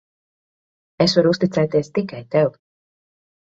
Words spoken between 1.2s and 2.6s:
uzticēties tikai tev.